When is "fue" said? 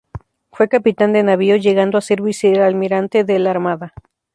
0.51-0.67